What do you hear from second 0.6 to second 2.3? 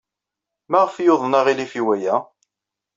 Maɣef ay yuḍen aɣilif i waya?